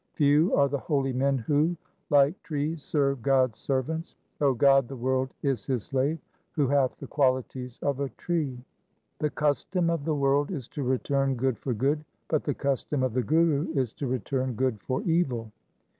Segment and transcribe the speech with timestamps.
[0.13, 1.77] Few are the holy men who,
[2.09, 4.15] like trees, serve God's servants.
[4.41, 6.17] O God, the world is his slave,
[6.53, 8.47] who hath the qualities of a tree.
[8.55, 8.63] 1
[9.19, 13.13] The custom of the world is to return good for good, but the custom of
[13.13, 15.51] the Guru is to return good for evil.